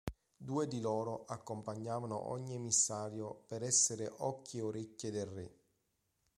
[0.35, 5.57] Due di loro accompagnavano ogni emissario per essere "occhi e orecchie del re".